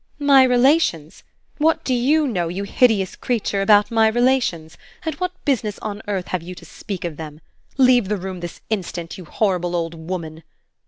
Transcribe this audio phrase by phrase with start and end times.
[0.17, 1.21] "My relations?
[1.59, 6.29] What do you know, you hideous creature, about my relations, and what business on earth
[6.29, 7.39] have you to speak of them?
[7.77, 10.41] Leave the room this instant, you horrible old woman!"